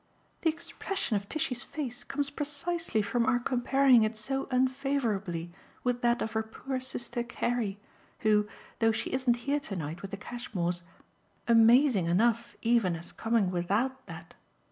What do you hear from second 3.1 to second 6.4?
our comparing it so unfavourably with that of